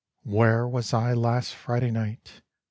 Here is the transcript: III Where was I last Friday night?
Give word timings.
III 0.25 0.31
Where 0.33 0.67
was 0.67 0.95
I 0.95 1.13
last 1.13 1.53
Friday 1.53 1.91
night? 1.91 2.41